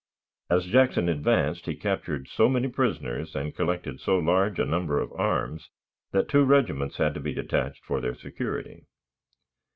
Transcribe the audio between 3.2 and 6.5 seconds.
and collected so large a number of arms, that two